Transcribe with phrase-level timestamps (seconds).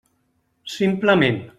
[0.77, 1.41] Simplement.